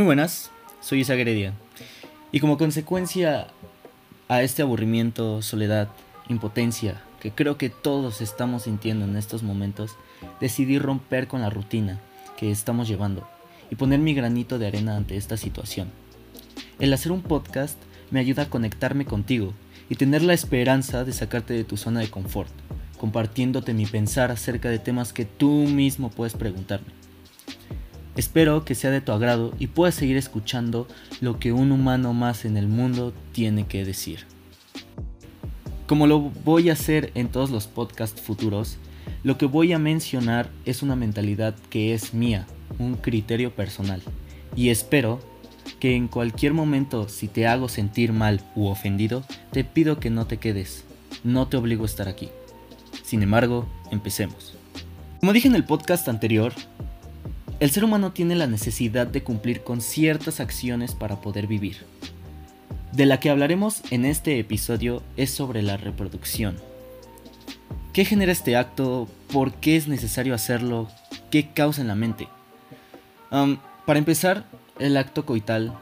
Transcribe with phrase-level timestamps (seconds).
[0.00, 0.50] buenas,
[0.80, 1.52] soy Isa Gredia.
[2.32, 3.48] Y como consecuencia
[4.28, 5.88] a este aburrimiento, soledad,
[6.28, 9.96] impotencia que creo que todos estamos sintiendo en estos momentos,
[10.40, 12.00] decidí romper con la rutina
[12.36, 13.28] que estamos llevando
[13.70, 15.90] y poner mi granito de arena ante esta situación.
[16.80, 17.78] El hacer un podcast
[18.10, 19.52] me ayuda a conectarme contigo
[19.88, 22.50] y tener la esperanza de sacarte de tu zona de confort,
[22.98, 26.88] compartiéndote mi pensar acerca de temas que tú mismo puedes preguntarme.
[28.16, 30.86] Espero que sea de tu agrado y puedas seguir escuchando
[31.20, 34.26] lo que un humano más en el mundo tiene que decir.
[35.86, 38.76] Como lo voy a hacer en todos los podcasts futuros,
[39.24, 42.46] lo que voy a mencionar es una mentalidad que es mía,
[42.78, 44.02] un criterio personal.
[44.56, 45.20] Y espero
[45.80, 50.26] que en cualquier momento si te hago sentir mal u ofendido, te pido que no
[50.26, 50.84] te quedes.
[51.24, 52.28] No te obligo a estar aquí.
[53.04, 54.54] Sin embargo, empecemos.
[55.20, 56.52] Como dije en el podcast anterior,
[57.62, 61.86] el ser humano tiene la necesidad de cumplir con ciertas acciones para poder vivir.
[62.90, 66.56] De la que hablaremos en este episodio es sobre la reproducción.
[67.92, 69.06] ¿Qué genera este acto?
[69.32, 70.88] ¿Por qué es necesario hacerlo?
[71.30, 72.26] ¿Qué causa en la mente?
[73.86, 74.44] para empezar,
[74.80, 75.72] el acto coital,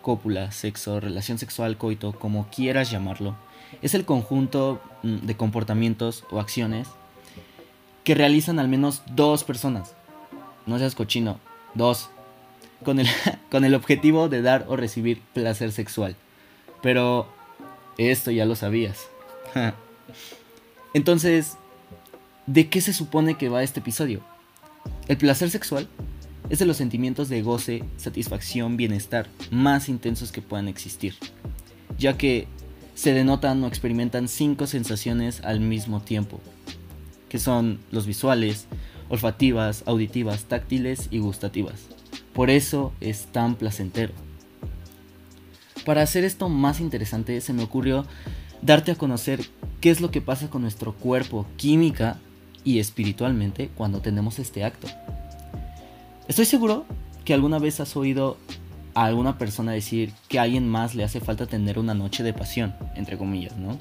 [0.00, 3.36] cópula, sexo, relación sexual, coito, como quieras llamarlo,
[3.82, 6.88] es el conjunto mm, de comportamientos o acciones
[8.04, 9.94] que realizan al menos dos personas
[10.66, 11.40] no seas cochino.
[11.74, 12.10] Dos,
[12.84, 13.08] con el,
[13.50, 16.16] con el objetivo de dar o recibir placer sexual.
[16.82, 17.28] Pero
[17.98, 19.06] esto ya lo sabías.
[20.94, 21.56] Entonces,
[22.46, 24.22] ¿de qué se supone que va este episodio?
[25.08, 25.88] El placer sexual
[26.48, 31.14] es de los sentimientos de goce, satisfacción, bienestar más intensos que puedan existir,
[31.98, 32.46] ya que
[32.94, 36.40] se denotan o experimentan cinco sensaciones al mismo tiempo,
[37.28, 38.66] que son los visuales,
[39.08, 41.86] olfativas, auditivas, táctiles y gustativas.
[42.32, 44.12] Por eso es tan placentero.
[45.84, 48.04] Para hacer esto más interesante se me ocurrió
[48.62, 49.40] darte a conocer
[49.80, 52.18] qué es lo que pasa con nuestro cuerpo química
[52.64, 54.88] y espiritualmente cuando tenemos este acto.
[56.26, 56.84] Estoy seguro
[57.24, 58.36] que alguna vez has oído
[58.94, 62.32] a alguna persona decir que a alguien más le hace falta tener una noche de
[62.32, 63.78] pasión, entre comillas, ¿no?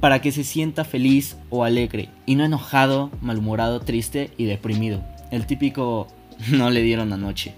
[0.00, 5.02] Para que se sienta feliz o alegre y no enojado, malhumorado, triste y deprimido.
[5.30, 6.08] El típico
[6.50, 7.54] no le dieron anoche.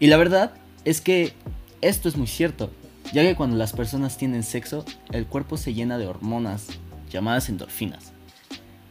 [0.00, 0.52] Y la verdad
[0.84, 1.32] es que
[1.80, 2.70] esto es muy cierto,
[3.12, 6.68] ya que cuando las personas tienen sexo, el cuerpo se llena de hormonas
[7.10, 8.12] llamadas endorfinas,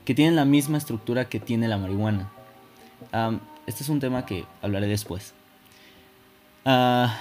[0.05, 2.31] que tienen la misma estructura que tiene la marihuana.
[3.67, 5.33] este es un tema que hablaré después.
[6.65, 7.17] Ah,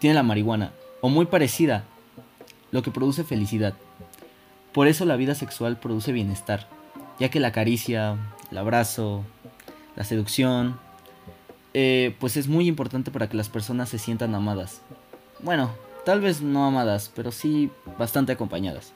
[0.00, 1.84] tiene la marihuana, o muy parecida,
[2.72, 3.74] lo que produce felicidad.
[4.72, 6.66] Por eso la vida sexual produce bienestar,
[7.18, 8.16] ya que la caricia,
[8.50, 9.24] el abrazo,
[9.96, 10.78] la seducción,
[11.74, 14.80] eh, pues es muy importante para que las personas se sientan amadas.
[15.40, 15.70] Bueno,
[16.04, 18.92] tal vez no amadas, pero sí bastante acompañadas.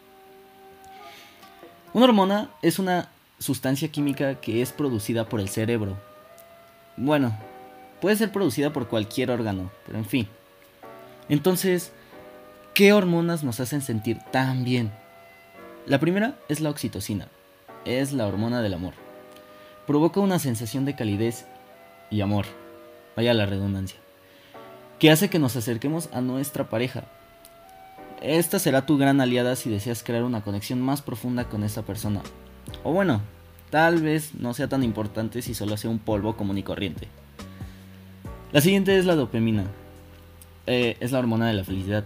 [1.93, 3.08] Una hormona es una
[3.38, 5.97] sustancia química que es producida por el cerebro.
[6.97, 7.37] Bueno,
[8.00, 10.28] puede ser producida por cualquier órgano, pero en fin.
[11.28, 11.93] Entonces,
[12.75, 14.91] ¿qué hormonas nos hacen sentir tan bien?
[15.86, 17.28] La primera es la oxitocina,
[17.84, 18.94] es la hormona del amor.
[19.86, 21.47] Provoca una sensación de calidez
[22.10, 22.47] y amor,
[23.14, 23.96] vaya la redundancia,
[24.98, 27.04] que hace que nos acerquemos a nuestra pareja.
[28.20, 32.20] Esta será tu gran aliada si deseas crear una conexión más profunda con esa persona.
[32.82, 33.20] O bueno,
[33.70, 37.06] tal vez no sea tan importante si solo sea un polvo común y corriente.
[38.50, 39.66] La siguiente es la dopamina.
[40.66, 42.04] Eh, es la hormona de la felicidad.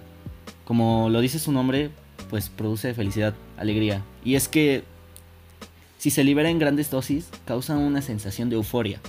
[0.66, 1.90] Como lo dice su nombre,
[2.28, 4.03] pues produce felicidad, alegría.
[4.25, 4.84] Y es que
[5.98, 9.00] si se libera en grandes dosis, causa una sensación de euforia.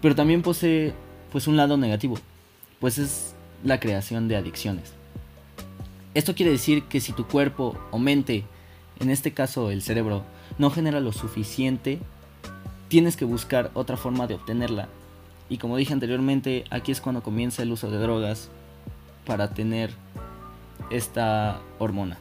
[0.00, 0.94] Pero también posee
[1.30, 2.18] pues un lado negativo,
[2.80, 3.34] pues es
[3.64, 4.92] la creación de adicciones.
[6.14, 8.44] Esto quiere decir que si tu cuerpo o mente,
[8.98, 10.24] en este caso el cerebro,
[10.58, 11.98] no genera lo suficiente,
[12.88, 14.88] tienes que buscar otra forma de obtenerla.
[15.50, 18.48] Y como dije anteriormente, aquí es cuando comienza el uso de drogas
[19.26, 19.90] para tener
[20.90, 22.18] esta hormona.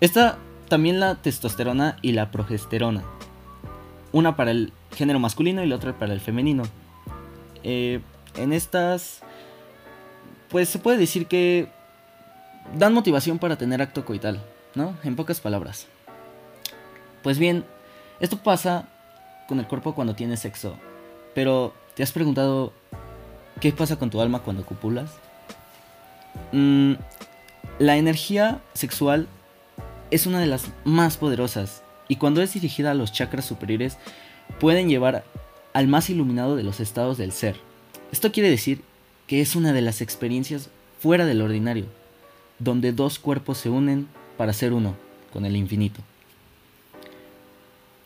[0.00, 0.38] Está
[0.68, 3.04] también la testosterona y la progesterona.
[4.12, 6.64] Una para el género masculino y la otra para el femenino.
[7.62, 8.00] Eh,
[8.36, 9.20] en estas,
[10.48, 11.68] pues se puede decir que
[12.76, 14.42] dan motivación para tener acto coital,
[14.74, 14.96] ¿no?
[15.04, 15.86] En pocas palabras.
[17.22, 17.64] Pues bien,
[18.20, 18.88] esto pasa
[19.48, 20.76] con el cuerpo cuando tienes sexo.
[21.34, 22.72] Pero, ¿te has preguntado
[23.60, 25.10] qué pasa con tu alma cuando copulas?
[26.52, 26.94] Mm,
[27.78, 29.28] la energía sexual
[30.10, 33.96] es una de las más poderosas y cuando es dirigida a los chakras superiores
[34.60, 35.24] pueden llevar
[35.72, 37.56] al más iluminado de los estados del ser.
[38.12, 38.82] Esto quiere decir
[39.26, 40.68] que es una de las experiencias
[41.00, 41.86] fuera del ordinario,
[42.58, 44.94] donde dos cuerpos se unen para ser uno
[45.32, 46.00] con el infinito.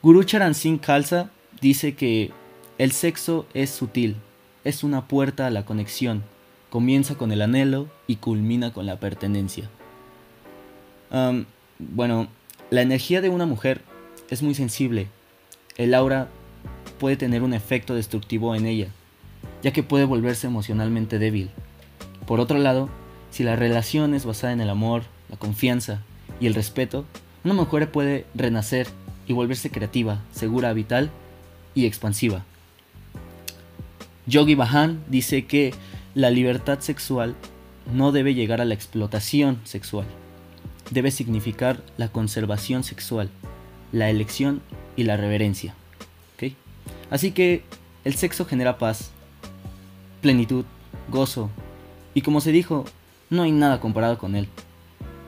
[0.02, 1.31] Guru Charan Singh Khalsa
[1.61, 2.31] dice que
[2.78, 4.17] el sexo es sutil,
[4.62, 6.23] es una puerta a la conexión,
[6.76, 9.70] comienza con el anhelo y culmina con la pertenencia.
[11.78, 12.28] bueno,
[12.69, 13.81] la energía de una mujer
[14.28, 15.06] es muy sensible.
[15.78, 16.28] El aura
[17.00, 18.88] puede tener un efecto destructivo en ella,
[19.62, 21.49] ya que puede volverse emocionalmente débil.
[22.26, 22.90] Por otro lado,
[23.31, 26.02] si la relación es basada en el amor, la confianza
[26.40, 27.06] y el respeto,
[27.43, 28.87] una mujer puede renacer
[29.26, 31.08] y volverse creativa, segura, vital
[31.75, 32.44] y expansiva.
[34.26, 35.73] Yogi Bahan dice que
[36.16, 37.36] la libertad sexual
[37.92, 40.06] no debe llegar a la explotación sexual,
[40.90, 43.28] debe significar la conservación sexual,
[43.92, 44.62] la elección
[44.96, 45.74] y la reverencia.
[47.10, 47.62] Así que
[48.04, 49.10] el sexo genera paz,
[50.22, 50.64] plenitud,
[51.08, 51.50] gozo,
[52.14, 52.86] y como se dijo,
[53.28, 54.48] no hay nada comparado con él,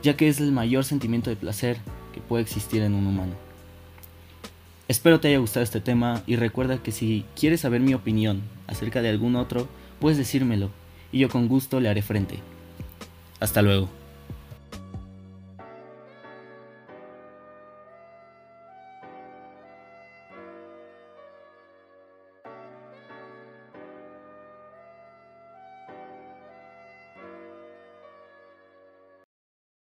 [0.02, 1.76] ya que es el mayor sentimiento de placer
[2.14, 3.35] que puede existir en un humano.
[4.88, 9.02] Espero te haya gustado este tema y recuerda que si quieres saber mi opinión acerca
[9.02, 9.69] de algún otro,
[10.00, 10.71] puedes decírmelo
[11.12, 12.39] y yo con gusto le haré frente.
[13.41, 13.89] Hasta luego.